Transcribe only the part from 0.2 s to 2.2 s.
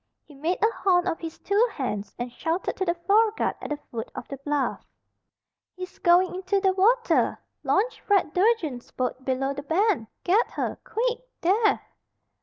He made a horn of his two hands